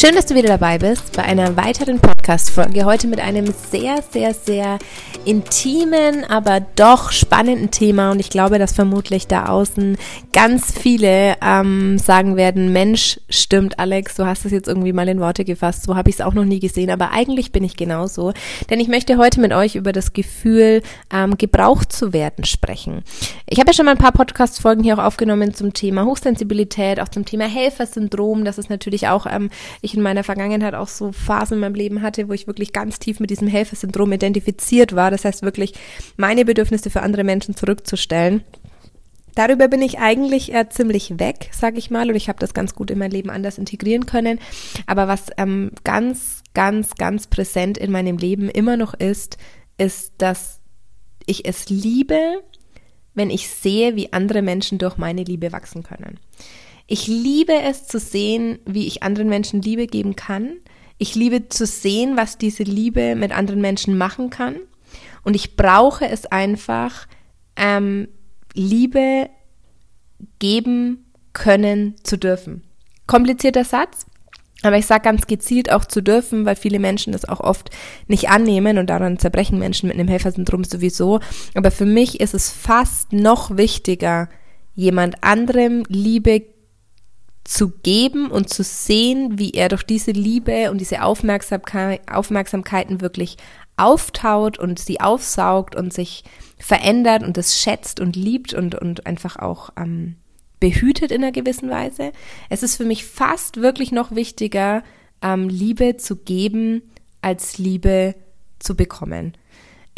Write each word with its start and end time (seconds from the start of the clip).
Schön, 0.00 0.14
dass 0.14 0.26
du 0.26 0.36
wieder 0.36 0.46
dabei 0.46 0.78
bist 0.78 1.16
bei 1.16 1.24
einer 1.24 1.56
weiteren 1.56 1.98
Podcast-Folge. 2.28 2.84
Heute 2.84 3.06
mit 3.06 3.20
einem 3.20 3.54
sehr, 3.70 4.02
sehr, 4.02 4.34
sehr 4.34 4.78
intimen, 5.24 6.24
aber 6.24 6.60
doch 6.76 7.10
spannenden 7.10 7.70
Thema. 7.70 8.10
Und 8.10 8.20
ich 8.20 8.28
glaube, 8.28 8.58
dass 8.58 8.74
vermutlich 8.74 9.26
da 9.26 9.46
außen 9.46 9.96
ganz 10.34 10.78
viele 10.78 11.36
ähm, 11.42 11.96
sagen 11.96 12.36
werden, 12.36 12.70
Mensch, 12.70 13.18
stimmt, 13.30 13.78
Alex, 13.78 14.16
du 14.16 14.26
hast 14.26 14.44
es 14.44 14.52
jetzt 14.52 14.68
irgendwie 14.68 14.92
mal 14.92 15.08
in 15.08 15.20
Worte 15.20 15.46
gefasst. 15.46 15.84
So 15.84 15.96
habe 15.96 16.10
ich 16.10 16.16
es 16.16 16.20
auch 16.20 16.34
noch 16.34 16.44
nie 16.44 16.60
gesehen. 16.60 16.90
Aber 16.90 17.12
eigentlich 17.12 17.50
bin 17.50 17.64
ich 17.64 17.78
genauso. 17.78 18.34
Denn 18.68 18.78
ich 18.78 18.88
möchte 18.88 19.16
heute 19.16 19.40
mit 19.40 19.54
euch 19.54 19.74
über 19.74 19.92
das 19.92 20.12
Gefühl, 20.12 20.82
ähm, 21.10 21.38
gebraucht 21.38 21.92
zu 21.92 22.12
werden, 22.12 22.44
sprechen. 22.44 23.04
Ich 23.48 23.58
habe 23.58 23.70
ja 23.70 23.74
schon 23.74 23.86
mal 23.86 23.92
ein 23.92 23.98
paar 23.98 24.12
Podcast-Folgen 24.12 24.82
hier 24.82 24.98
auch 24.98 25.04
aufgenommen 25.04 25.54
zum 25.54 25.72
Thema 25.72 26.04
Hochsensibilität, 26.04 27.00
auch 27.00 27.08
zum 27.08 27.24
Thema 27.24 27.46
Helfersyndrom. 27.46 28.44
Das 28.44 28.58
ist 28.58 28.68
natürlich 28.68 29.08
auch 29.08 29.24
ähm, 29.24 29.48
ich 29.80 29.94
in 29.94 30.02
meiner 30.02 30.24
Vergangenheit 30.24 30.74
auch 30.74 30.88
so 30.88 31.12
Phasen 31.12 31.54
in 31.54 31.60
meinem 31.60 31.74
Leben 31.74 32.02
hatte, 32.02 32.17
wo 32.26 32.32
ich 32.32 32.46
wirklich 32.46 32.72
ganz 32.72 32.98
tief 32.98 33.20
mit 33.20 33.30
diesem 33.30 33.46
Helfersyndrom 33.46 34.10
identifiziert 34.12 34.96
war. 34.96 35.10
Das 35.10 35.24
heißt 35.24 35.42
wirklich, 35.42 35.74
meine 36.16 36.44
Bedürfnisse 36.44 36.90
für 36.90 37.02
andere 37.02 37.22
Menschen 37.22 37.54
zurückzustellen. 37.54 38.42
Darüber 39.34 39.68
bin 39.68 39.82
ich 39.82 40.00
eigentlich 40.00 40.52
äh, 40.52 40.68
ziemlich 40.68 41.20
weg, 41.20 41.50
sage 41.52 41.78
ich 41.78 41.92
mal, 41.92 42.08
und 42.10 42.16
ich 42.16 42.28
habe 42.28 42.40
das 42.40 42.54
ganz 42.54 42.74
gut 42.74 42.90
in 42.90 42.98
mein 42.98 43.12
Leben 43.12 43.30
anders 43.30 43.56
integrieren 43.56 44.04
können. 44.04 44.40
Aber 44.86 45.06
was 45.06 45.26
ähm, 45.36 45.70
ganz, 45.84 46.42
ganz, 46.54 46.96
ganz 46.96 47.28
präsent 47.28 47.78
in 47.78 47.92
meinem 47.92 48.16
Leben 48.16 48.48
immer 48.48 48.76
noch 48.76 48.94
ist, 48.94 49.38
ist, 49.76 50.14
dass 50.18 50.58
ich 51.24 51.46
es 51.46 51.68
liebe, 51.68 52.42
wenn 53.14 53.30
ich 53.30 53.48
sehe, 53.48 53.94
wie 53.94 54.12
andere 54.12 54.42
Menschen 54.42 54.78
durch 54.78 54.96
meine 54.96 55.22
Liebe 55.22 55.52
wachsen 55.52 55.84
können. 55.84 56.18
Ich 56.88 57.06
liebe 57.06 57.52
es 57.52 57.86
zu 57.86 57.98
sehen, 57.98 58.58
wie 58.64 58.86
ich 58.86 59.02
anderen 59.02 59.28
Menschen 59.28 59.60
Liebe 59.60 59.86
geben 59.86 60.16
kann. 60.16 60.56
Ich 60.98 61.14
liebe 61.14 61.48
zu 61.48 61.64
sehen, 61.64 62.16
was 62.16 62.38
diese 62.38 62.64
Liebe 62.64 63.14
mit 63.14 63.32
anderen 63.32 63.60
Menschen 63.60 63.96
machen 63.96 64.30
kann. 64.30 64.56
Und 65.22 65.34
ich 65.34 65.56
brauche 65.56 66.08
es 66.08 66.26
einfach, 66.26 67.06
ähm, 67.56 68.08
Liebe 68.54 69.28
geben 70.38 71.06
können 71.32 71.94
zu 72.02 72.16
dürfen. 72.16 72.64
Komplizierter 73.06 73.64
Satz, 73.64 74.06
aber 74.62 74.76
ich 74.76 74.86
sage 74.86 75.02
ganz 75.02 75.26
gezielt 75.26 75.70
auch 75.70 75.84
zu 75.84 76.02
dürfen, 76.02 76.44
weil 76.44 76.56
viele 76.56 76.80
Menschen 76.80 77.12
das 77.12 77.24
auch 77.24 77.40
oft 77.40 77.70
nicht 78.08 78.28
annehmen 78.28 78.78
und 78.78 78.90
daran 78.90 79.18
zerbrechen 79.18 79.58
Menschen 79.58 79.88
mit 79.88 79.96
einem 79.96 80.08
Helfersyndrom 80.08 80.64
sowieso. 80.64 81.20
Aber 81.54 81.70
für 81.70 81.86
mich 81.86 82.20
ist 82.20 82.34
es 82.34 82.50
fast 82.50 83.12
noch 83.12 83.56
wichtiger, 83.56 84.28
jemand 84.74 85.22
anderem 85.22 85.84
Liebe 85.88 86.42
zu 87.48 87.70
geben 87.70 88.30
und 88.30 88.50
zu 88.50 88.62
sehen, 88.62 89.38
wie 89.38 89.52
er 89.52 89.70
durch 89.70 89.82
diese 89.82 90.10
Liebe 90.10 90.70
und 90.70 90.82
diese 90.82 91.02
Aufmerksamkeit, 91.02 92.02
Aufmerksamkeiten 92.06 93.00
wirklich 93.00 93.38
auftaut 93.78 94.58
und 94.58 94.78
sie 94.78 95.00
aufsaugt 95.00 95.74
und 95.74 95.90
sich 95.90 96.24
verändert 96.58 97.22
und 97.22 97.38
es 97.38 97.58
schätzt 97.58 98.00
und 98.00 98.16
liebt 98.16 98.52
und, 98.52 98.74
und 98.74 99.06
einfach 99.06 99.36
auch 99.36 99.70
ähm, 99.78 100.16
behütet 100.60 101.10
in 101.10 101.22
einer 101.22 101.32
gewissen 101.32 101.70
Weise. 101.70 102.12
Es 102.50 102.62
ist 102.62 102.76
für 102.76 102.84
mich 102.84 103.06
fast 103.06 103.62
wirklich 103.62 103.92
noch 103.92 104.10
wichtiger, 104.14 104.82
ähm, 105.22 105.48
Liebe 105.48 105.96
zu 105.96 106.16
geben, 106.16 106.82
als 107.22 107.56
Liebe 107.56 108.14
zu 108.58 108.76
bekommen. 108.76 109.32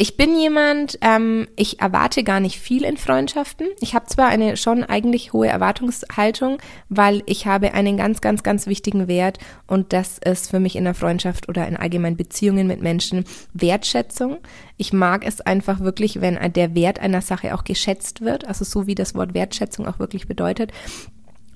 Ich 0.01 0.17
bin 0.17 0.35
jemand, 0.35 0.97
ähm, 1.01 1.47
ich 1.55 1.79
erwarte 1.79 2.23
gar 2.23 2.39
nicht 2.39 2.59
viel 2.59 2.85
in 2.85 2.97
Freundschaften. 2.97 3.67
Ich 3.81 3.93
habe 3.93 4.07
zwar 4.07 4.29
eine 4.29 4.57
schon 4.57 4.83
eigentlich 4.83 5.31
hohe 5.31 5.47
Erwartungshaltung, 5.47 6.57
weil 6.89 7.21
ich 7.27 7.45
habe 7.45 7.75
einen 7.75 7.97
ganz, 7.97 8.19
ganz, 8.19 8.41
ganz 8.41 8.65
wichtigen 8.65 9.07
Wert 9.07 9.37
und 9.67 9.93
das 9.93 10.17
ist 10.17 10.49
für 10.49 10.59
mich 10.59 10.75
in 10.75 10.85
der 10.85 10.95
Freundschaft 10.95 11.49
oder 11.49 11.67
in 11.67 11.77
allgemeinen 11.77 12.17
Beziehungen 12.17 12.65
mit 12.65 12.81
Menschen 12.81 13.25
Wertschätzung. 13.53 14.39
Ich 14.75 14.91
mag 14.91 15.23
es 15.23 15.39
einfach 15.39 15.81
wirklich, 15.81 16.19
wenn 16.19 16.51
der 16.53 16.73
Wert 16.73 16.97
einer 16.99 17.21
Sache 17.21 17.53
auch 17.53 17.63
geschätzt 17.63 18.21
wird, 18.21 18.47
also 18.47 18.65
so 18.65 18.87
wie 18.87 18.95
das 18.95 19.13
Wort 19.13 19.35
Wertschätzung 19.35 19.85
auch 19.85 19.99
wirklich 19.99 20.27
bedeutet. 20.27 20.71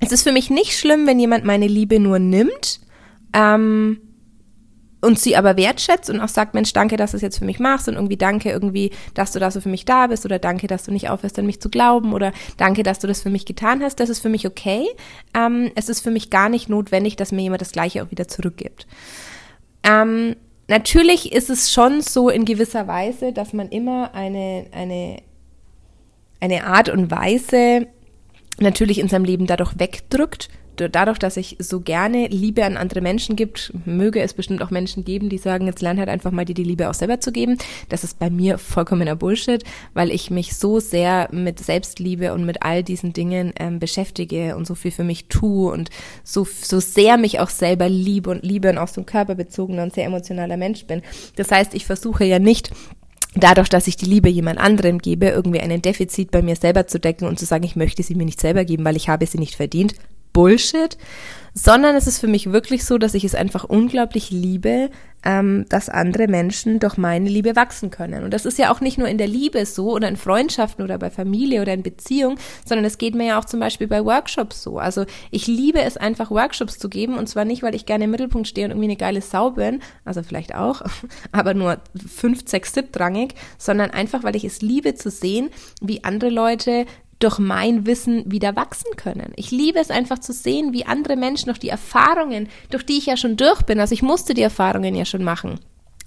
Es 0.02 0.12
ist 0.12 0.22
für 0.22 0.32
mich 0.32 0.52
nicht 0.52 0.78
schlimm, 0.78 1.08
wenn 1.08 1.20
jemand 1.20 1.46
meine 1.46 1.68
Liebe 1.68 2.00
nur 2.00 2.20
nimmt. 2.20 2.80
Ähm, 3.34 4.02
und 5.06 5.20
sie 5.20 5.36
aber 5.36 5.56
wertschätzt 5.56 6.10
und 6.10 6.20
auch 6.20 6.28
sagt, 6.28 6.54
Mensch, 6.54 6.74
danke, 6.74 6.98
dass 6.98 7.12
du 7.12 7.18
es 7.18 7.24
jetzt 7.24 7.38
für 7.38 7.46
mich 7.46 7.60
machst 7.60 7.88
und 7.88 7.94
irgendwie 7.94 8.18
danke 8.18 8.50
irgendwie, 8.50 8.92
dass 9.14 9.32
du 9.32 9.40
da 9.40 9.52
so 9.52 9.62
für 9.62 9.70
mich 9.70 9.86
da 9.86 10.08
bist 10.08 10.26
oder 10.26 10.40
danke, 10.40 10.68
dass 10.68 10.84
du 10.84 10.92
nicht 10.92 11.10
aufhörst, 11.10 11.40
an 11.40 11.46
mich 11.46 11.62
zu 11.62 11.70
glauben 11.70 12.14
oder 12.14 12.34
danke, 12.58 12.84
dass 12.84 13.00
du 13.00 13.08
das 13.08 13.22
für 13.22 13.30
mich 13.30 13.46
getan 13.46 13.84
hast, 13.84 14.00
das 14.00 14.10
ist 14.10 14.20
für 14.20 14.30
mich 14.30 14.48
okay. 14.48 14.88
Ähm, 15.34 15.72
es 15.76 15.88
ist 15.90 16.02
für 16.02 16.12
mich 16.12 16.30
gar 16.30 16.50
nicht 16.50 16.68
notwendig, 16.68 17.16
dass 17.16 17.32
mir 17.32 17.44
jemand 17.44 17.62
das 17.62 17.72
Gleiche 17.72 18.04
auch 18.04 18.12
wieder 18.12 18.28
zurückgibt. 18.28 18.88
Ähm, 19.84 20.36
natürlich 20.68 21.32
ist 21.32 21.50
es 21.50 21.72
schon 21.72 22.02
so 22.02 22.30
in 22.30 22.44
gewisser 22.46 22.88
Weise, 22.88 23.32
dass 23.32 23.54
man 23.54 23.70
immer 23.70 24.14
eine, 24.16 24.66
eine, 24.72 25.22
eine 26.40 26.66
Art 26.66 26.90
und 26.90 27.12
Weise 27.12 27.88
natürlich 28.60 29.00
in 29.00 29.08
seinem 29.08 29.26
Leben 29.26 29.48
dadurch 29.48 29.78
wegdrückt, 29.78 30.50
dadurch, 30.76 31.18
dass 31.18 31.38
ich 31.38 31.56
so 31.60 31.80
gerne 31.80 32.28
Liebe 32.28 32.66
an 32.66 32.78
andere 32.78 33.02
Menschen 33.02 33.36
gibt, 33.36 33.74
möge 33.86 34.22
es 34.22 34.34
bestimmt 34.34 34.62
auch 34.62 34.72
Menschen 34.72 35.06
geben, 35.06 35.30
die 35.30 35.38
sagen, 35.38 35.68
jetzt 35.68 35.82
lern 35.82 35.98
halt 36.00 36.10
einfach 36.10 36.32
mal 36.32 36.46
dir 36.46 36.54
die 36.54 36.64
Liebe 36.64 36.90
auch 36.90 36.94
selber 36.94 37.20
zu 37.20 37.32
geben. 37.32 37.58
Das 37.90 38.04
ist 38.04 38.20
bei 38.20 38.30
mir 38.30 38.58
vollkommener 38.58 39.16
Bullshit, 39.16 39.64
weil 39.94 40.12
ich 40.12 40.30
mich 40.30 40.56
so 40.56 40.80
sehr 40.80 41.30
mit 41.32 41.60
Selbstliebe 41.60 42.34
und 42.34 42.46
mit 42.46 42.64
all 42.64 42.84
diesen 42.84 43.14
Dingen 43.14 43.54
ähm, 43.60 43.80
beschäftige 43.80 44.56
und 44.56 44.68
so 44.68 44.76
viel 44.76 44.92
für 44.92 45.04
mich 45.04 45.28
tue 45.28 45.72
und 45.72 45.90
so, 46.24 46.46
so 46.46 46.80
sehr 46.80 47.18
mich 47.18 47.40
auch 47.40 47.50
selber 47.50 47.90
liebe 47.90 48.30
und 48.30 48.44
liebe 48.44 48.70
und 48.70 48.78
auch 48.78 48.88
so 48.88 49.02
ein 49.02 49.06
körperbezogener 49.06 49.84
und 49.84 49.94
sehr 49.94 50.06
emotionaler 50.06 50.58
Mensch 50.58 50.86
bin. 50.86 51.02
Das 51.36 51.52
heißt, 51.52 51.74
ich 51.74 51.86
versuche 51.86 52.26
ja 52.26 52.40
nicht, 52.40 52.72
dadurch, 53.36 53.70
dass 53.70 53.88
ich 53.88 53.98
die 53.98 54.06
Liebe 54.06 54.30
jemand 54.30 54.60
anderem 54.60 55.00
gebe, 55.00 55.28
irgendwie 55.28 55.60
einen 55.60 55.82
Defizit 55.82 56.32
bei 56.32 56.42
mir 56.42 56.56
selber 56.56 56.88
zu 56.88 57.00
decken 57.00 57.28
und 57.28 57.40
zu 57.40 57.46
sagen, 57.46 57.64
ich 57.64 57.76
möchte 57.76 58.04
sie 58.04 58.16
mir 58.16 58.26
nicht 58.26 58.40
selber 58.40 58.66
geben, 58.66 58.86
weil 58.86 58.96
ich 58.96 59.10
habe 59.10 59.26
sie 59.26 59.38
nicht 59.38 59.56
verdient. 59.56 59.96
Bullshit, 60.36 60.98
sondern 61.54 61.96
es 61.96 62.06
ist 62.06 62.20
für 62.20 62.28
mich 62.28 62.52
wirklich 62.52 62.84
so, 62.84 62.98
dass 62.98 63.14
ich 63.14 63.24
es 63.24 63.34
einfach 63.34 63.64
unglaublich 63.64 64.30
liebe, 64.30 64.90
ähm, 65.24 65.66
dass 65.70 65.88
andere 65.88 66.28
Menschen 66.28 66.80
durch 66.80 66.98
meine 66.98 67.30
Liebe 67.30 67.56
wachsen 67.56 67.92
können. 67.92 68.26
Und 68.26 68.34
das 68.34 68.46
ist 68.46 68.60
ja 68.60 68.72
auch 68.72 68.82
nicht 68.82 68.98
nur 68.98 69.08
in 69.08 69.18
der 69.18 69.30
Liebe 69.30 69.66
so 69.66 69.94
oder 69.94 70.10
in 70.10 70.18
Freundschaften 70.18 70.84
oder 70.84 70.98
bei 70.98 71.10
Familie 71.10 71.62
oder 71.62 71.74
in 71.74 71.82
Beziehung, 71.82 72.38
sondern 72.66 72.84
es 72.84 72.98
geht 72.98 73.16
mir 73.16 73.28
ja 73.28 73.40
auch 73.40 73.46
zum 73.46 73.62
Beispiel 73.62 73.88
bei 73.88 74.04
Workshops 74.04 74.62
so. 74.62 74.78
Also 74.78 75.06
ich 75.32 75.48
liebe 75.48 75.82
es 75.82 75.96
einfach, 75.96 76.30
Workshops 76.30 76.78
zu 76.78 76.90
geben 76.90 77.18
und 77.18 77.28
zwar 77.28 77.46
nicht, 77.46 77.64
weil 77.64 77.74
ich 77.74 77.86
gerne 77.86 78.04
im 78.04 78.12
Mittelpunkt 78.12 78.50
stehe 78.50 78.66
und 78.66 78.72
irgendwie 78.72 78.90
eine 78.90 78.98
geile 78.98 79.22
Sau 79.22 79.52
bin, 79.52 79.82
also 80.04 80.24
vielleicht 80.24 80.54
auch, 80.54 80.82
aber 81.32 81.54
nur 81.54 81.78
fünf, 81.96 82.44
sechs, 82.46 82.74
siebtrangig, 82.74 83.34
sondern 83.58 83.92
einfach, 83.92 84.24
weil 84.24 84.36
ich 84.36 84.44
es 84.44 84.62
liebe 84.62 84.94
zu 84.96 85.10
sehen, 85.10 85.50
wie 85.82 86.04
andere 86.04 86.30
Leute 86.30 86.86
durch 87.20 87.40
mein 87.40 87.86
Wissen 87.86 88.30
wieder 88.30 88.56
wachsen 88.56 88.96
können. 88.98 89.34
Ich 89.36 89.52
liebe 89.52 89.80
es 89.80 89.90
einfach 89.90 90.20
zu 90.20 90.34
sehen, 90.34 90.74
wie 90.74 90.86
andere 90.86 91.16
Menschen 91.16 91.50
noch 91.50 91.58
die 91.58 91.70
Erfahrungen, 91.70 92.50
durch 92.70 92.86
die 92.86 92.98
ich 92.98 93.06
ja 93.06 93.18
schon 93.18 93.38
durch 93.38 93.62
bin, 93.64 93.80
also 93.80 93.94
ich 93.94 94.02
musste 94.02 94.34
die 94.34 94.42
Erfahrungen 94.42 94.96
ja 94.96 95.06
schon 95.06 95.24
machen. 95.24 95.60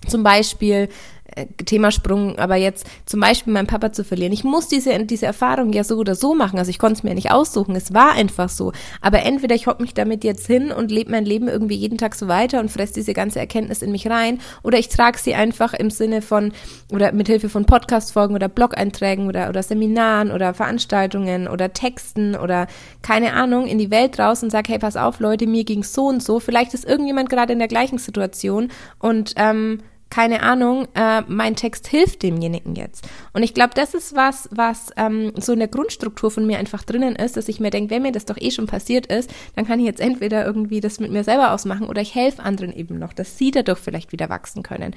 Zum 0.06 0.22
Beispiel 0.22 0.88
äh, 1.34 1.47
Themasprung, 1.47 2.39
aber 2.39 2.56
jetzt 2.56 2.87
zum 3.05 3.21
Beispiel 3.21 3.53
meinen 3.53 3.66
Papa 3.66 3.93
zu 3.93 4.03
verlieren. 4.03 4.33
Ich 4.33 4.44
muss 4.44 4.69
diese, 4.69 5.05
diese 5.05 5.27
Erfahrung 5.27 5.72
ja 5.75 5.84
so 5.84 5.97
oder 5.97 6.15
so 6.15 6.34
machen. 6.34 6.59
Also 6.59 6.71
ich 6.71 6.78
konnte 6.78 6.94
es 6.94 7.03
mir 7.03 7.15
nicht 7.15 7.31
aussuchen. 7.31 7.77
Es 7.77 7.93
war 7.93 8.12
einfach 8.12 8.49
so. 8.49 8.72
Aber 9.03 9.22
entweder 9.22 9.55
ich 9.55 9.66
hock 9.66 9.78
mich 9.78 9.93
damit 9.93 10.25
jetzt 10.25 10.47
hin 10.47 10.72
und 10.72 10.91
lebe 10.91 11.11
mein 11.11 11.27
Leben 11.27 11.49
irgendwie 11.49 11.75
jeden 11.75 11.99
Tag 11.99 12.15
so 12.15 12.28
weiter 12.28 12.61
und 12.61 12.71
fresse 12.71 12.94
diese 12.94 13.12
ganze 13.12 13.41
Erkenntnis 13.41 13.83
in 13.83 13.93
mich 13.93 14.09
rein. 14.09 14.41
Oder 14.62 14.78
ich 14.78 14.89
trage 14.89 15.19
sie 15.19 15.34
einfach 15.34 15.75
im 15.75 15.91
Sinne 15.91 16.22
von 16.22 16.53
oder 16.91 17.12
mit 17.12 17.27
Hilfe 17.27 17.50
von 17.50 17.66
Podcast-Folgen 17.66 18.34
oder 18.34 18.49
Blog-Einträgen 18.49 19.28
oder, 19.28 19.50
oder 19.50 19.62
Seminaren 19.62 20.31
oder 20.31 20.55
Veranstaltungen 20.55 21.47
oder 21.47 21.74
Texten 21.74 22.36
oder 22.36 22.69
keine 23.03 23.34
Ahnung 23.34 23.66
in 23.66 23.78
die 23.78 23.91
Welt 23.91 24.19
raus 24.19 24.42
und 24.42 24.51
sage, 24.51 24.72
hey, 24.72 24.78
pass 24.78 24.97
auf, 24.97 25.21
Leute, 25.21 25.47
mir 25.47 25.65
ging's 25.65 25.92
so 25.92 26.07
und 26.07 26.22
so. 26.22 26.41
Vielleicht 26.41 26.72
ist 26.72 26.86
irgendjemand 26.86 27.28
gerade 27.28 27.53
in 27.53 27.59
der 27.59 27.69
gleichen 27.69 27.98
Situation 27.98 28.71
und 28.98 29.34
ähm, 29.36 29.81
keine 30.10 30.43
Ahnung, 30.43 30.89
äh, 30.95 31.22
mein 31.27 31.57
Text 31.57 31.87
hilft 31.89 32.22
demjenigen 32.22 32.75
jetzt. 32.75 33.07
Und 33.33 33.43
ich 33.43 33.55
glaube, 33.55 33.75
das 33.75 33.95
ist 33.95 34.16
was, 34.16 34.49
was 34.53 34.91
ähm, 34.97 35.33
so 35.37 35.53
in 35.53 35.59
der 35.59 35.69
Grundstruktur 35.69 36.31
von 36.31 36.47
mir 36.47 36.59
einfach 36.59 36.83
drinnen 36.84 37.16
ist, 37.16 37.37
dass 37.37 37.49
ich 37.49 37.60
mir 37.60 37.71
denke, 37.71 37.91
wenn 37.91 38.03
mir 38.03 38.13
das 38.13 38.25
doch 38.25 38.39
eh 38.39 38.51
schon 38.51 38.66
passiert 38.66 39.07
ist, 39.07 39.31
dann 39.55 39.66
kann 39.66 39.81
ich 39.81 39.87
jetzt 39.87 40.01
entweder 40.01 40.45
irgendwie 40.47 40.81
das 40.81 41.01
mit 41.01 41.10
mir 41.10 41.25
selber 41.25 41.53
ausmachen 41.53 41.89
oder 41.89 42.01
ich 42.01 42.15
helfe 42.15 42.43
anderen 42.43 42.72
eben 42.72 42.99
noch, 42.99 43.13
dass 43.13 43.37
sie 43.37 43.51
dadurch 43.51 43.78
vielleicht 43.78 44.13
wieder 44.13 44.28
wachsen 44.28 44.63
können. 44.63 44.95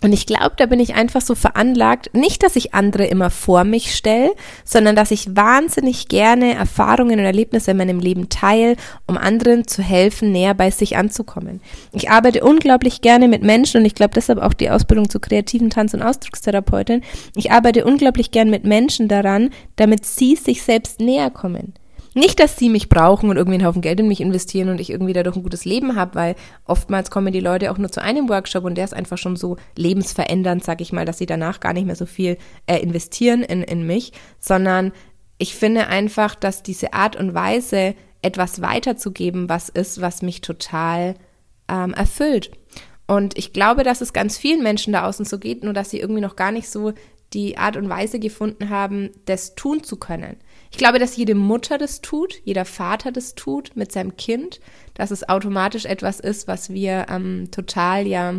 Und 0.00 0.12
ich 0.12 0.26
glaube, 0.26 0.52
da 0.56 0.66
bin 0.66 0.78
ich 0.78 0.94
einfach 0.94 1.20
so 1.20 1.34
veranlagt, 1.34 2.14
nicht, 2.14 2.44
dass 2.44 2.54
ich 2.54 2.72
andere 2.72 3.06
immer 3.06 3.30
vor 3.30 3.64
mich 3.64 3.96
stelle, 3.96 4.30
sondern 4.64 4.94
dass 4.94 5.10
ich 5.10 5.34
wahnsinnig 5.34 6.08
gerne 6.08 6.54
Erfahrungen 6.54 7.18
und 7.18 7.24
Erlebnisse 7.24 7.72
in 7.72 7.78
meinem 7.78 7.98
Leben 7.98 8.28
teile, 8.28 8.76
um 9.06 9.16
anderen 9.16 9.66
zu 9.66 9.82
helfen, 9.82 10.30
näher 10.30 10.54
bei 10.54 10.70
sich 10.70 10.96
anzukommen. 10.96 11.60
Ich 11.92 12.10
arbeite 12.10 12.44
unglaublich 12.44 13.00
gerne 13.00 13.26
mit 13.26 13.42
Menschen 13.42 13.80
und 13.80 13.86
ich 13.86 13.96
glaube 13.96 14.14
deshalb 14.14 14.40
auch 14.40 14.54
die 14.54 14.70
Ausbildung 14.70 15.10
zur 15.10 15.20
kreativen 15.20 15.70
Tanz- 15.70 15.94
und 15.94 16.02
Ausdruckstherapeutin. 16.02 17.02
Ich 17.34 17.50
arbeite 17.50 17.84
unglaublich 17.84 18.30
gern 18.30 18.50
mit 18.50 18.64
Menschen 18.64 19.08
daran, 19.08 19.50
damit 19.74 20.06
sie 20.06 20.36
sich 20.36 20.62
selbst 20.62 21.00
näher 21.00 21.30
kommen. 21.30 21.74
Nicht, 22.18 22.40
dass 22.40 22.56
sie 22.56 22.68
mich 22.68 22.88
brauchen 22.88 23.30
und 23.30 23.36
irgendwie 23.36 23.58
einen 23.58 23.66
Haufen 23.66 23.80
Geld 23.80 24.00
in 24.00 24.08
mich 24.08 24.20
investieren 24.20 24.70
und 24.70 24.80
ich 24.80 24.90
irgendwie 24.90 25.12
dadurch 25.12 25.36
ein 25.36 25.44
gutes 25.44 25.64
Leben 25.64 25.94
habe, 25.94 26.16
weil 26.16 26.34
oftmals 26.64 27.12
kommen 27.12 27.32
die 27.32 27.38
Leute 27.38 27.70
auch 27.70 27.78
nur 27.78 27.92
zu 27.92 28.02
einem 28.02 28.28
Workshop 28.28 28.64
und 28.64 28.74
der 28.74 28.86
ist 28.86 28.92
einfach 28.92 29.18
schon 29.18 29.36
so 29.36 29.56
lebensverändernd, 29.76 30.64
sag 30.64 30.80
ich 30.80 30.92
mal, 30.92 31.04
dass 31.04 31.18
sie 31.18 31.26
danach 31.26 31.60
gar 31.60 31.72
nicht 31.72 31.86
mehr 31.86 31.94
so 31.94 32.06
viel 32.06 32.36
äh, 32.66 32.78
investieren 32.78 33.44
in, 33.44 33.62
in 33.62 33.86
mich, 33.86 34.12
sondern 34.40 34.90
ich 35.38 35.54
finde 35.54 35.86
einfach, 35.86 36.34
dass 36.34 36.64
diese 36.64 36.92
Art 36.92 37.14
und 37.14 37.34
Weise, 37.34 37.94
etwas 38.20 38.60
weiterzugeben, 38.60 39.48
was 39.48 39.68
ist, 39.68 40.00
was 40.00 40.22
mich 40.22 40.40
total 40.40 41.14
ähm, 41.68 41.94
erfüllt. 41.94 42.50
Und 43.06 43.38
ich 43.38 43.52
glaube, 43.52 43.84
dass 43.84 44.00
es 44.00 44.12
ganz 44.12 44.36
vielen 44.36 44.64
Menschen 44.64 44.92
da 44.92 45.06
außen 45.06 45.24
so 45.24 45.38
geht, 45.38 45.62
nur 45.62 45.72
dass 45.72 45.90
sie 45.90 46.00
irgendwie 46.00 46.20
noch 46.20 46.34
gar 46.34 46.50
nicht 46.50 46.68
so 46.68 46.94
die 47.32 47.58
Art 47.58 47.76
und 47.76 47.88
Weise 47.88 48.18
gefunden 48.18 48.70
haben, 48.70 49.10
das 49.26 49.54
tun 49.54 49.84
zu 49.84 49.98
können. 49.98 50.36
Ich 50.70 50.78
glaube, 50.78 50.98
dass 50.98 51.16
jede 51.16 51.34
Mutter 51.34 51.78
das 51.78 52.00
tut, 52.00 52.40
jeder 52.44 52.64
Vater 52.64 53.12
das 53.12 53.34
tut 53.34 53.74
mit 53.74 53.92
seinem 53.92 54.16
Kind, 54.16 54.60
dass 54.94 55.10
es 55.10 55.28
automatisch 55.28 55.84
etwas 55.86 56.20
ist, 56.20 56.46
was 56.46 56.70
wir 56.70 57.06
ähm, 57.08 57.50
total 57.50 58.06
ja, 58.06 58.34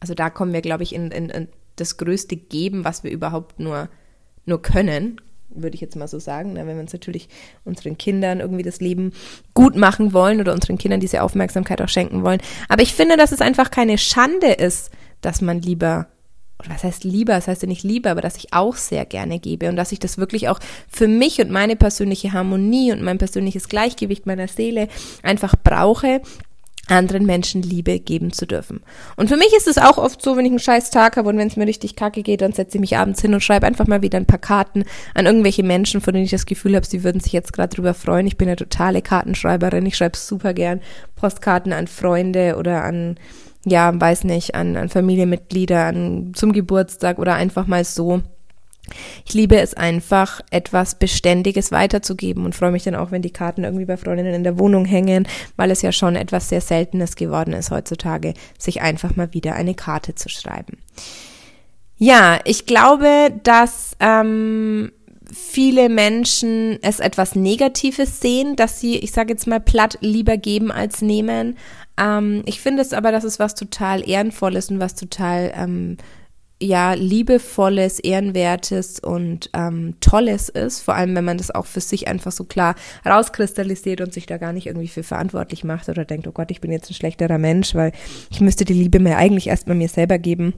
also 0.00 0.14
da 0.14 0.30
kommen 0.30 0.52
wir, 0.52 0.62
glaube 0.62 0.82
ich, 0.82 0.94
in, 0.94 1.10
in, 1.10 1.28
in 1.30 1.48
das 1.76 1.98
größte 1.98 2.36
Geben, 2.36 2.84
was 2.84 3.04
wir 3.04 3.10
überhaupt 3.10 3.60
nur, 3.60 3.88
nur 4.46 4.62
können, 4.62 5.20
würde 5.50 5.74
ich 5.74 5.80
jetzt 5.80 5.96
mal 5.96 6.08
so 6.08 6.18
sagen, 6.18 6.54
ne? 6.54 6.66
wenn 6.66 6.76
wir 6.76 6.82
uns 6.82 6.92
natürlich 6.92 7.28
unseren 7.64 7.98
Kindern 7.98 8.40
irgendwie 8.40 8.62
das 8.62 8.80
Leben 8.80 9.12
gut 9.54 9.76
machen 9.76 10.12
wollen 10.12 10.40
oder 10.40 10.52
unseren 10.52 10.78
Kindern 10.78 11.00
diese 11.00 11.22
Aufmerksamkeit 11.22 11.80
auch 11.82 11.88
schenken 11.88 12.22
wollen. 12.22 12.40
Aber 12.68 12.82
ich 12.82 12.94
finde, 12.94 13.16
dass 13.16 13.32
es 13.32 13.40
einfach 13.40 13.70
keine 13.70 13.98
Schande 13.98 14.52
ist, 14.52 14.90
dass 15.20 15.40
man 15.40 15.60
lieber 15.60 16.08
oder 16.58 16.70
was 16.70 16.84
heißt 16.84 17.04
lieber, 17.04 17.34
das 17.34 17.48
heißt 17.48 17.62
ja 17.62 17.68
nicht 17.68 17.84
lieber, 17.84 18.10
aber 18.10 18.22
dass 18.22 18.36
ich 18.36 18.52
auch 18.52 18.76
sehr 18.76 19.04
gerne 19.04 19.38
gebe 19.38 19.68
und 19.68 19.76
dass 19.76 19.92
ich 19.92 19.98
das 19.98 20.18
wirklich 20.18 20.48
auch 20.48 20.58
für 20.88 21.08
mich 21.08 21.40
und 21.40 21.50
meine 21.50 21.76
persönliche 21.76 22.32
Harmonie 22.32 22.92
und 22.92 23.02
mein 23.02 23.18
persönliches 23.18 23.68
Gleichgewicht 23.68 24.26
meiner 24.26 24.48
Seele 24.48 24.88
einfach 25.22 25.54
brauche, 25.62 26.22
anderen 26.88 27.26
Menschen 27.26 27.62
Liebe 27.62 27.98
geben 27.98 28.32
zu 28.32 28.46
dürfen. 28.46 28.80
Und 29.16 29.28
für 29.28 29.36
mich 29.36 29.52
ist 29.56 29.66
es 29.66 29.78
auch 29.78 29.98
oft 29.98 30.22
so, 30.22 30.36
wenn 30.36 30.44
ich 30.44 30.52
einen 30.52 30.58
scheiß 30.58 30.90
Tag 30.90 31.16
habe 31.16 31.28
und 31.28 31.38
wenn 31.38 31.48
es 31.48 31.56
mir 31.56 31.66
richtig 31.66 31.96
kacke 31.96 32.22
geht, 32.22 32.40
dann 32.40 32.52
setze 32.52 32.76
ich 32.76 32.80
mich 32.80 32.96
abends 32.96 33.20
hin 33.20 33.34
und 33.34 33.42
schreibe 33.42 33.66
einfach 33.66 33.86
mal 33.86 34.02
wieder 34.02 34.18
ein 34.18 34.26
paar 34.26 34.38
Karten 34.38 34.84
an 35.14 35.26
irgendwelche 35.26 35.62
Menschen, 35.62 36.00
von 36.00 36.14
denen 36.14 36.24
ich 36.24 36.30
das 36.30 36.46
Gefühl 36.46 36.76
habe, 36.76 36.86
sie 36.86 37.02
würden 37.02 37.20
sich 37.20 37.32
jetzt 37.32 37.52
gerade 37.52 37.74
drüber 37.74 37.94
freuen. 37.94 38.26
Ich 38.26 38.36
bin 38.36 38.48
eine 38.48 38.56
totale 38.56 39.02
Kartenschreiberin. 39.02 39.86
Ich 39.86 39.96
schreibe 39.96 40.16
super 40.16 40.54
gern 40.54 40.80
Postkarten 41.16 41.72
an 41.72 41.88
Freunde 41.88 42.56
oder 42.56 42.84
an, 42.84 43.18
ja, 43.66 44.00
weiß 44.00 44.24
nicht, 44.24 44.54
an, 44.54 44.76
an 44.76 44.88
Familienmitglieder, 44.88 45.86
an, 45.86 46.32
zum 46.34 46.52
Geburtstag 46.52 47.18
oder 47.18 47.34
einfach 47.34 47.66
mal 47.66 47.84
so. 47.84 48.22
Ich 49.24 49.34
liebe 49.34 49.56
es 49.58 49.74
einfach, 49.74 50.40
etwas 50.52 50.94
Beständiges 50.94 51.72
weiterzugeben 51.72 52.44
und 52.44 52.54
freue 52.54 52.70
mich 52.70 52.84
dann 52.84 52.94
auch, 52.94 53.10
wenn 53.10 53.22
die 53.22 53.32
Karten 53.32 53.64
irgendwie 53.64 53.84
bei 53.84 53.96
Freundinnen 53.96 54.34
in 54.34 54.44
der 54.44 54.60
Wohnung 54.60 54.84
hängen, 54.84 55.26
weil 55.56 55.72
es 55.72 55.82
ja 55.82 55.90
schon 55.90 56.14
etwas 56.14 56.48
sehr 56.48 56.60
Seltenes 56.60 57.16
geworden 57.16 57.52
ist 57.52 57.72
heutzutage, 57.72 58.34
sich 58.56 58.82
einfach 58.82 59.16
mal 59.16 59.34
wieder 59.34 59.54
eine 59.54 59.74
Karte 59.74 60.14
zu 60.14 60.28
schreiben. 60.28 60.78
Ja, 61.98 62.38
ich 62.44 62.66
glaube, 62.66 63.32
dass 63.42 63.96
ähm, 63.98 64.92
viele 65.32 65.88
Menschen 65.88 66.78
es 66.82 67.00
etwas 67.00 67.34
Negatives 67.34 68.20
sehen, 68.20 68.56
dass 68.56 68.80
sie, 68.80 68.96
ich 68.96 69.12
sage 69.12 69.32
jetzt 69.32 69.46
mal 69.46 69.60
platt, 69.60 69.98
lieber 70.00 70.36
geben 70.36 70.70
als 70.70 71.02
nehmen. 71.02 71.56
Ähm, 71.98 72.42
ich 72.46 72.60
finde 72.60 72.82
es 72.82 72.92
aber, 72.92 73.12
dass 73.12 73.24
es 73.24 73.38
was 73.38 73.54
total 73.54 74.08
Ehrenvolles 74.08 74.70
und 74.70 74.80
was 74.80 74.94
total 74.94 75.52
ähm, 75.56 75.96
ja 76.60 76.94
liebevolles, 76.94 77.98
ehrenwertes 77.98 79.00
und 79.00 79.50
ähm, 79.52 79.94
tolles 80.00 80.48
ist, 80.48 80.80
vor 80.80 80.94
allem 80.94 81.14
wenn 81.14 81.24
man 81.24 81.36
das 81.36 81.50
auch 81.50 81.66
für 81.66 81.80
sich 81.80 82.08
einfach 82.08 82.32
so 82.32 82.44
klar 82.44 82.76
rauskristallisiert 83.04 84.00
und 84.00 84.12
sich 84.12 84.26
da 84.26 84.38
gar 84.38 84.52
nicht 84.52 84.66
irgendwie 84.66 84.88
für 84.88 85.02
verantwortlich 85.02 85.64
macht 85.64 85.88
oder 85.88 86.04
denkt, 86.04 86.26
oh 86.26 86.32
Gott, 86.32 86.50
ich 86.50 86.62
bin 86.62 86.72
jetzt 86.72 86.90
ein 86.90 86.94
schlechterer 86.94 87.38
Mensch, 87.38 87.74
weil 87.74 87.92
ich 88.30 88.40
müsste 88.40 88.64
die 88.64 88.72
Liebe 88.72 89.00
mir 89.00 89.18
eigentlich 89.18 89.48
erstmal 89.48 89.76
mir 89.76 89.88
selber 89.88 90.18
geben. 90.18 90.54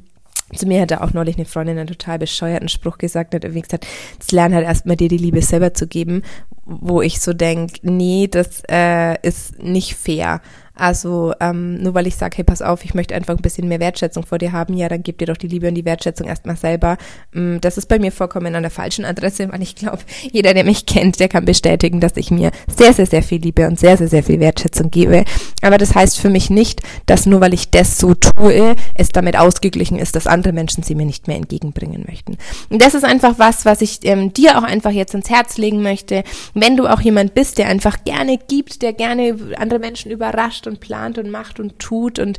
Zu 0.54 0.66
mir 0.66 0.80
hat 0.80 0.92
auch 0.94 1.12
neulich 1.12 1.36
eine 1.36 1.44
Freundin 1.44 1.78
einen 1.78 1.88
total 1.88 2.18
bescheuerten 2.18 2.68
Spruch 2.68 2.96
gesagt, 2.96 3.34
hat 3.34 3.44
irgendwie 3.44 3.62
gesagt, 3.62 3.86
das 4.18 4.32
lernen 4.32 4.54
halt 4.54 4.66
erstmal 4.66 4.96
dir 4.96 5.08
die 5.08 5.18
Liebe 5.18 5.42
selber 5.42 5.74
zu 5.74 5.86
geben, 5.86 6.22
wo 6.64 7.02
ich 7.02 7.20
so 7.20 7.34
denk, 7.34 7.72
nee, 7.82 8.28
das 8.30 8.62
äh, 8.70 9.16
ist 9.26 9.62
nicht 9.62 9.94
fair. 9.94 10.40
Also 10.78 11.34
ähm, 11.40 11.82
nur 11.82 11.94
weil 11.94 12.06
ich 12.06 12.16
sage, 12.16 12.36
hey, 12.36 12.44
pass 12.44 12.62
auf, 12.62 12.84
ich 12.84 12.94
möchte 12.94 13.14
einfach 13.14 13.36
ein 13.36 13.42
bisschen 13.42 13.66
mehr 13.68 13.80
Wertschätzung 13.80 14.24
vor 14.24 14.38
dir 14.38 14.52
haben, 14.52 14.74
ja, 14.74 14.88
dann 14.88 15.02
gib 15.02 15.18
dir 15.18 15.26
doch 15.26 15.36
die 15.36 15.48
Liebe 15.48 15.68
und 15.68 15.74
die 15.74 15.84
Wertschätzung 15.84 16.28
erstmal 16.28 16.56
selber. 16.56 16.96
Ähm, 17.34 17.58
das 17.60 17.78
ist 17.78 17.86
bei 17.86 17.98
mir 17.98 18.12
vollkommen 18.12 18.54
an 18.54 18.62
der 18.62 18.70
falschen 18.70 19.04
Adresse, 19.04 19.50
weil 19.50 19.62
ich 19.62 19.74
glaube, 19.74 19.98
jeder, 20.32 20.54
der 20.54 20.64
mich 20.64 20.86
kennt, 20.86 21.18
der 21.18 21.28
kann 21.28 21.44
bestätigen, 21.44 22.00
dass 22.00 22.16
ich 22.16 22.30
mir 22.30 22.52
sehr, 22.68 22.92
sehr, 22.92 23.06
sehr 23.06 23.22
viel 23.22 23.40
Liebe 23.40 23.66
und 23.66 23.78
sehr, 23.78 23.96
sehr, 23.96 24.08
sehr 24.08 24.22
viel 24.22 24.38
Wertschätzung 24.38 24.90
gebe. 24.90 25.24
Aber 25.62 25.78
das 25.78 25.94
heißt 25.94 26.18
für 26.18 26.30
mich 26.30 26.48
nicht, 26.48 26.82
dass 27.06 27.26
nur 27.26 27.40
weil 27.40 27.54
ich 27.54 27.70
das 27.70 27.98
so 27.98 28.14
tue, 28.14 28.76
es 28.94 29.08
damit 29.08 29.36
ausgeglichen 29.36 29.98
ist, 29.98 30.14
dass 30.14 30.26
andere 30.28 30.52
Menschen 30.52 30.84
sie 30.84 30.94
mir 30.94 31.06
nicht 31.06 31.26
mehr 31.26 31.36
entgegenbringen 31.36 32.04
möchten. 32.06 32.36
Und 32.70 32.82
das 32.82 32.94
ist 32.94 33.04
einfach 33.04 33.38
was, 33.38 33.64
was 33.64 33.80
ich 33.82 33.98
ähm, 34.04 34.32
dir 34.32 34.58
auch 34.58 34.62
einfach 34.62 34.92
jetzt 34.92 35.14
ins 35.14 35.28
Herz 35.28 35.58
legen 35.58 35.82
möchte. 35.82 36.22
Wenn 36.54 36.76
du 36.76 36.86
auch 36.86 37.00
jemand 37.00 37.34
bist, 37.34 37.58
der 37.58 37.66
einfach 37.66 38.04
gerne 38.04 38.38
gibt, 38.38 38.82
der 38.82 38.92
gerne 38.92 39.36
andere 39.56 39.80
Menschen 39.80 40.12
überrascht 40.12 40.67
und 40.68 40.80
plant 40.80 41.18
und 41.18 41.30
macht 41.30 41.58
und 41.58 41.78
tut. 41.78 42.18
Und 42.18 42.38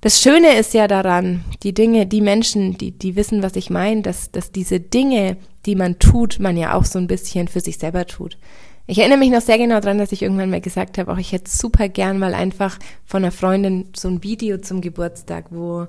das 0.00 0.20
Schöne 0.20 0.56
ist 0.56 0.74
ja 0.74 0.86
daran, 0.86 1.44
die 1.62 1.74
Dinge, 1.74 2.06
die 2.06 2.20
Menschen, 2.20 2.78
die, 2.78 2.92
die 2.92 3.16
wissen, 3.16 3.42
was 3.42 3.56
ich 3.56 3.70
meine, 3.70 4.02
dass, 4.02 4.30
dass 4.30 4.52
diese 4.52 4.78
Dinge, 4.78 5.36
die 5.66 5.74
man 5.74 5.98
tut, 5.98 6.38
man 6.38 6.56
ja 6.56 6.74
auch 6.74 6.84
so 6.84 6.98
ein 6.98 7.08
bisschen 7.08 7.48
für 7.48 7.60
sich 7.60 7.78
selber 7.78 8.06
tut. 8.06 8.38
Ich 8.86 8.98
erinnere 8.98 9.18
mich 9.18 9.30
noch 9.30 9.42
sehr 9.42 9.58
genau 9.58 9.80
daran, 9.80 9.98
dass 9.98 10.12
ich 10.12 10.22
irgendwann 10.22 10.50
mal 10.50 10.60
gesagt 10.60 10.96
habe, 10.96 11.12
auch 11.12 11.18
ich 11.18 11.32
hätte 11.32 11.50
super 11.50 11.88
gern 11.88 12.18
mal 12.18 12.32
einfach 12.32 12.78
von 13.04 13.22
einer 13.22 13.32
Freundin 13.32 13.88
so 13.94 14.08
ein 14.08 14.22
Video 14.22 14.58
zum 14.58 14.80
Geburtstag, 14.80 15.46
wo, 15.50 15.88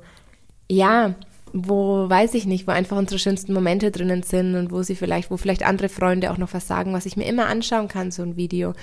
ja, 0.69 1.15
wo, 1.53 2.09
weiß 2.09 2.33
ich 2.33 2.45
nicht, 2.45 2.67
wo 2.67 2.71
einfach 2.71 2.97
unsere 2.97 3.19
schönsten 3.19 3.53
Momente 3.53 3.91
drinnen 3.91 4.23
sind 4.23 4.55
und 4.55 4.71
wo 4.71 4.83
sie 4.83 4.95
vielleicht, 4.95 5.31
wo 5.31 5.37
vielleicht 5.37 5.63
andere 5.63 5.87
Freunde 5.87 6.31
auch 6.31 6.37
noch 6.37 6.53
was 6.53 6.67
sagen, 6.67 6.91
was 6.91 7.05
ich 7.05 7.15
mir 7.15 7.25
immer 7.25 7.47
anschauen 7.47 7.87
kann, 7.87 8.11
so 8.11 8.21
ein 8.21 8.35
Video. 8.35 8.73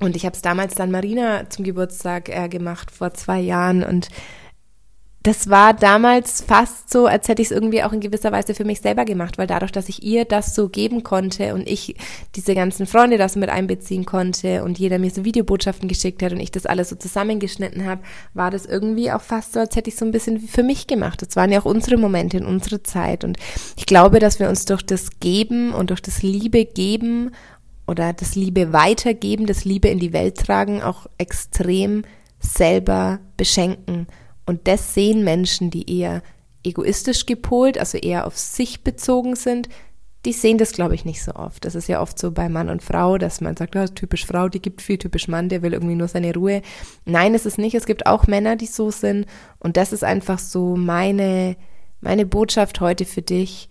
Und 0.00 0.16
ich 0.16 0.24
habe 0.24 0.34
es 0.34 0.42
damals 0.42 0.74
dann 0.74 0.90
Marina 0.90 1.50
zum 1.50 1.64
Geburtstag 1.64 2.28
äh, 2.28 2.48
gemacht, 2.48 2.90
vor 2.90 3.14
zwei 3.14 3.40
Jahren. 3.40 3.82
Und 3.82 4.08
das 5.24 5.50
war 5.50 5.74
damals 5.74 6.40
fast 6.40 6.90
so, 6.90 7.06
als 7.06 7.26
hätte 7.28 7.42
ich 7.42 7.48
es 7.48 7.52
irgendwie 7.52 7.82
auch 7.82 7.92
in 7.92 8.00
gewisser 8.00 8.30
Weise 8.30 8.54
für 8.54 8.64
mich 8.64 8.80
selber 8.80 9.04
gemacht, 9.04 9.36
weil 9.36 9.48
dadurch, 9.48 9.72
dass 9.72 9.88
ich 9.88 10.04
ihr 10.04 10.24
das 10.24 10.54
so 10.54 10.68
geben 10.68 11.02
konnte 11.02 11.54
und 11.54 11.68
ich 11.68 11.96
diese 12.36 12.54
ganzen 12.54 12.86
Freunde 12.86 13.18
das 13.18 13.34
mit 13.34 13.50
einbeziehen 13.50 14.06
konnte 14.06 14.62
und 14.62 14.78
jeder 14.78 14.98
mir 14.98 15.10
so 15.10 15.24
Videobotschaften 15.24 15.88
geschickt 15.88 16.22
hat 16.22 16.32
und 16.32 16.40
ich 16.40 16.52
das 16.52 16.66
alles 16.66 16.88
so 16.90 16.96
zusammengeschnitten 16.96 17.84
habe, 17.84 18.02
war 18.32 18.52
das 18.52 18.64
irgendwie 18.64 19.10
auch 19.10 19.20
fast 19.20 19.54
so, 19.54 19.60
als 19.60 19.74
hätte 19.74 19.90
ich 19.90 19.96
so 19.96 20.04
ein 20.04 20.12
bisschen 20.12 20.38
für 20.40 20.62
mich 20.62 20.86
gemacht. 20.86 21.20
Das 21.20 21.34
waren 21.34 21.50
ja 21.50 21.60
auch 21.60 21.66
unsere 21.66 21.96
Momente 21.96 22.36
in 22.36 22.46
unserer 22.46 22.84
Zeit. 22.84 23.24
Und 23.24 23.38
ich 23.76 23.86
glaube, 23.86 24.20
dass 24.20 24.38
wir 24.38 24.48
uns 24.48 24.66
durch 24.66 24.82
das 24.82 25.18
Geben 25.18 25.74
und 25.74 25.90
durch 25.90 26.00
das 26.00 26.22
Liebe 26.22 26.64
geben 26.64 27.32
oder 27.88 28.12
das 28.12 28.36
Liebe 28.36 28.72
weitergeben, 28.72 29.46
das 29.46 29.64
Liebe 29.64 29.88
in 29.88 29.98
die 29.98 30.12
Welt 30.12 30.36
tragen, 30.36 30.82
auch 30.82 31.06
extrem 31.16 32.04
selber 32.38 33.18
beschenken. 33.36 34.06
Und 34.46 34.68
das 34.68 34.94
sehen 34.94 35.24
Menschen, 35.24 35.70
die 35.70 35.98
eher 35.98 36.22
egoistisch 36.62 37.24
gepolt, 37.26 37.78
also 37.78 37.96
eher 37.96 38.26
auf 38.26 38.36
sich 38.36 38.84
bezogen 38.84 39.36
sind, 39.36 39.68
die 40.24 40.32
sehen 40.32 40.58
das, 40.58 40.72
glaube 40.72 40.94
ich, 40.94 41.04
nicht 41.04 41.22
so 41.22 41.34
oft. 41.34 41.64
Das 41.64 41.74
ist 41.74 41.88
ja 41.88 42.02
oft 42.02 42.18
so 42.18 42.32
bei 42.32 42.48
Mann 42.48 42.68
und 42.68 42.82
Frau, 42.82 43.16
dass 43.16 43.40
man 43.40 43.56
sagt, 43.56 43.76
oh, 43.76 43.86
typisch 43.86 44.26
Frau, 44.26 44.48
die 44.48 44.60
gibt 44.60 44.82
viel, 44.82 44.98
typisch 44.98 45.28
Mann, 45.28 45.48
der 45.48 45.62
will 45.62 45.72
irgendwie 45.72 45.94
nur 45.94 46.08
seine 46.08 46.34
Ruhe. 46.34 46.60
Nein, 47.04 47.34
es 47.34 47.46
ist 47.46 47.56
nicht. 47.56 47.74
Es 47.74 47.86
gibt 47.86 48.06
auch 48.06 48.26
Männer, 48.26 48.56
die 48.56 48.66
so 48.66 48.90
sind. 48.90 49.26
Und 49.60 49.76
das 49.76 49.92
ist 49.92 50.04
einfach 50.04 50.38
so 50.38 50.76
meine, 50.76 51.56
meine 52.00 52.26
Botschaft 52.26 52.80
heute 52.80 53.04
für 53.04 53.22
dich. 53.22 53.70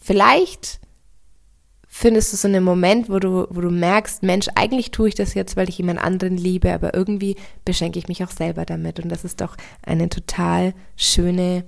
Vielleicht 0.00 0.80
findest 1.92 2.32
du 2.32 2.36
so 2.36 2.46
einen 2.46 2.62
Moment, 2.62 3.10
wo 3.10 3.18
du, 3.18 3.48
wo 3.50 3.60
du 3.60 3.68
merkst, 3.68 4.22
Mensch, 4.22 4.46
eigentlich 4.54 4.92
tue 4.92 5.08
ich 5.08 5.16
das 5.16 5.34
jetzt, 5.34 5.56
weil 5.56 5.68
ich 5.68 5.76
jemand 5.76 5.98
anderen 5.98 6.36
liebe, 6.36 6.72
aber 6.72 6.94
irgendwie 6.94 7.34
beschenke 7.64 7.98
ich 7.98 8.06
mich 8.06 8.22
auch 8.22 8.30
selber 8.30 8.64
damit. 8.64 9.00
Und 9.00 9.10
das 9.10 9.24
ist 9.24 9.40
doch 9.40 9.56
eine 9.82 10.08
total 10.08 10.72
schöne 10.96 11.64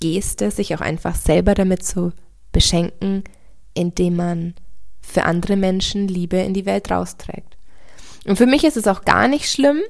Geste, 0.00 0.50
sich 0.50 0.74
auch 0.74 0.82
einfach 0.82 1.14
selber 1.16 1.54
damit 1.54 1.82
zu 1.82 2.12
beschenken, 2.52 3.24
indem 3.72 4.16
man 4.16 4.54
für 5.00 5.24
andere 5.24 5.56
Menschen 5.56 6.08
Liebe 6.08 6.36
in 6.36 6.52
die 6.52 6.66
Welt 6.66 6.90
rausträgt. 6.90 7.56
Und 8.26 8.36
für 8.36 8.46
mich 8.46 8.64
ist 8.64 8.76
es 8.76 8.86
auch 8.86 9.04
gar 9.06 9.28
nicht 9.28 9.50
schlimm, 9.50 9.80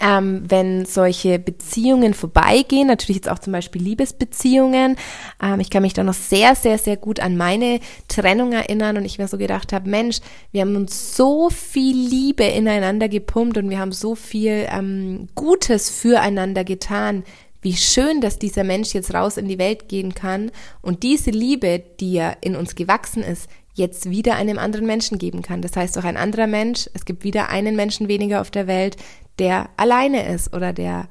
ähm, 0.00 0.42
wenn 0.48 0.86
solche 0.86 1.38
Beziehungen 1.38 2.14
vorbeigehen, 2.14 2.88
natürlich 2.88 3.16
jetzt 3.16 3.30
auch 3.30 3.38
zum 3.38 3.52
Beispiel 3.52 3.82
Liebesbeziehungen. 3.82 4.96
Ähm, 5.42 5.60
ich 5.60 5.70
kann 5.70 5.82
mich 5.82 5.92
da 5.92 6.02
noch 6.02 6.14
sehr, 6.14 6.54
sehr, 6.54 6.78
sehr 6.78 6.96
gut 6.96 7.20
an 7.20 7.36
meine 7.36 7.80
Trennung 8.08 8.52
erinnern 8.52 8.96
und 8.96 9.04
ich 9.04 9.18
mir 9.18 9.28
so 9.28 9.38
gedacht 9.38 9.72
habe, 9.72 9.88
Mensch, 9.88 10.20
wir 10.52 10.62
haben 10.62 10.76
uns 10.76 11.16
so 11.16 11.50
viel 11.50 11.96
Liebe 11.96 12.44
ineinander 12.44 13.08
gepumpt 13.08 13.58
und 13.58 13.68
wir 13.68 13.78
haben 13.78 13.92
so 13.92 14.14
viel 14.14 14.66
ähm, 14.70 15.28
Gutes 15.34 15.90
füreinander 15.90 16.64
getan. 16.64 17.24
wie 17.62 17.76
schön, 17.76 18.22
dass 18.22 18.38
dieser 18.38 18.64
Mensch 18.64 18.94
jetzt 18.94 19.12
raus 19.12 19.36
in 19.36 19.46
die 19.46 19.58
Welt 19.58 19.86
gehen 19.88 20.14
kann 20.14 20.50
und 20.80 21.02
diese 21.02 21.30
Liebe, 21.30 21.82
die 22.00 22.14
ja 22.14 22.34
in 22.40 22.56
uns 22.56 22.74
gewachsen 22.74 23.22
ist, 23.22 23.50
jetzt 23.74 24.10
wieder 24.10 24.36
einem 24.36 24.58
anderen 24.58 24.86
Menschen 24.86 25.18
geben 25.18 25.42
kann. 25.42 25.62
Das 25.62 25.76
heißt, 25.76 25.98
auch 25.98 26.04
ein 26.04 26.16
anderer 26.16 26.46
Mensch, 26.46 26.88
es 26.94 27.04
gibt 27.04 27.24
wieder 27.24 27.48
einen 27.50 27.76
Menschen 27.76 28.08
weniger 28.08 28.40
auf 28.40 28.50
der 28.50 28.66
Welt, 28.66 28.96
der 29.38 29.70
alleine 29.76 30.26
ist 30.28 30.54
oder 30.54 30.72
der 30.72 31.08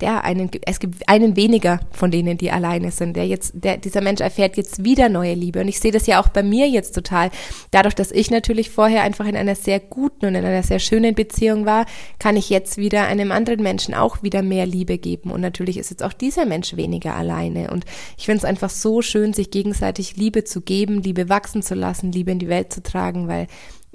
der 0.00 0.24
einen, 0.24 0.50
es 0.66 0.78
gibt 0.78 1.08
einen 1.08 1.36
weniger 1.36 1.80
von 1.90 2.10
denen, 2.10 2.36
die 2.36 2.50
alleine 2.50 2.90
sind. 2.90 3.16
Der 3.16 3.26
jetzt, 3.26 3.52
der, 3.54 3.78
dieser 3.78 4.00
Mensch 4.00 4.20
erfährt 4.20 4.56
jetzt 4.56 4.84
wieder 4.84 5.08
neue 5.08 5.34
Liebe. 5.34 5.60
Und 5.60 5.68
ich 5.68 5.80
sehe 5.80 5.92
das 5.92 6.06
ja 6.06 6.20
auch 6.20 6.28
bei 6.28 6.42
mir 6.42 6.68
jetzt 6.68 6.92
total. 6.92 7.30
Dadurch, 7.70 7.94
dass 7.94 8.12
ich 8.12 8.30
natürlich 8.30 8.70
vorher 8.70 9.02
einfach 9.02 9.26
in 9.26 9.36
einer 9.36 9.54
sehr 9.54 9.80
guten 9.80 10.26
und 10.26 10.34
in 10.34 10.44
einer 10.44 10.62
sehr 10.62 10.78
schönen 10.78 11.14
Beziehung 11.14 11.64
war, 11.66 11.86
kann 12.18 12.36
ich 12.36 12.50
jetzt 12.50 12.76
wieder 12.76 13.06
einem 13.06 13.32
anderen 13.32 13.62
Menschen 13.62 13.94
auch 13.94 14.22
wieder 14.22 14.42
mehr 14.42 14.66
Liebe 14.66 14.98
geben. 14.98 15.30
Und 15.30 15.40
natürlich 15.40 15.78
ist 15.78 15.90
jetzt 15.90 16.02
auch 16.02 16.12
dieser 16.12 16.46
Mensch 16.46 16.76
weniger 16.76 17.14
alleine. 17.14 17.70
Und 17.70 17.84
ich 18.18 18.26
finde 18.26 18.38
es 18.38 18.44
einfach 18.44 18.70
so 18.70 19.02
schön, 19.02 19.32
sich 19.32 19.50
gegenseitig 19.50 20.16
Liebe 20.16 20.44
zu 20.44 20.60
geben, 20.60 21.02
Liebe 21.02 21.28
wachsen 21.28 21.62
zu 21.62 21.74
lassen, 21.74 22.12
Liebe 22.12 22.32
in 22.32 22.38
die 22.38 22.48
Welt 22.48 22.72
zu 22.72 22.82
tragen, 22.82 23.28
weil 23.28 23.46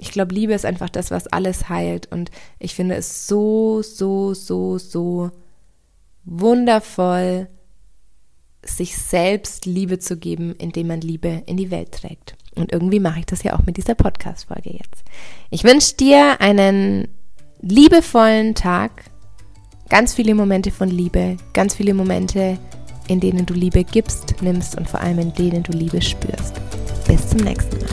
ich 0.02 0.10
glaube, 0.10 0.34
Liebe 0.34 0.52
ist 0.52 0.66
einfach 0.66 0.90
das, 0.90 1.12
was 1.12 1.28
alles 1.28 1.68
heilt. 1.68 2.10
Und 2.10 2.32
ich 2.58 2.74
finde 2.74 2.96
es 2.96 3.28
so, 3.28 3.82
so, 3.82 4.34
so, 4.34 4.76
so 4.76 5.30
wundervoll, 6.24 7.46
sich 8.64 8.98
selbst 8.98 9.64
Liebe 9.64 10.00
zu 10.00 10.16
geben, 10.16 10.56
indem 10.56 10.88
man 10.88 11.00
Liebe 11.00 11.44
in 11.46 11.56
die 11.56 11.70
Welt 11.70 11.92
trägt. 11.92 12.34
Und 12.56 12.72
irgendwie 12.72 12.98
mache 12.98 13.20
ich 13.20 13.26
das 13.26 13.44
ja 13.44 13.54
auch 13.54 13.64
mit 13.64 13.76
dieser 13.76 13.94
Podcast-Folge 13.94 14.70
jetzt. 14.70 15.04
Ich 15.50 15.62
wünsche 15.62 15.94
dir 15.94 16.40
einen 16.40 17.06
liebevollen 17.60 18.56
Tag, 18.56 19.04
ganz 19.88 20.14
viele 20.14 20.34
Momente 20.34 20.72
von 20.72 20.90
Liebe, 20.90 21.36
ganz 21.52 21.76
viele 21.76 21.94
Momente, 21.94 22.58
in 23.06 23.20
denen 23.20 23.46
du 23.46 23.54
Liebe 23.54 23.84
gibst, 23.84 24.42
nimmst 24.42 24.76
und 24.76 24.90
vor 24.90 25.00
allem 25.00 25.20
in 25.20 25.32
denen 25.34 25.62
du 25.62 25.70
Liebe 25.70 26.02
spürst. 26.02 26.60
Bis 27.06 27.28
zum 27.28 27.38
nächsten 27.38 27.78
Mal. 27.78 27.91